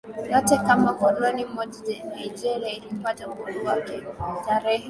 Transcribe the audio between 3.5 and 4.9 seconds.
wake tarehe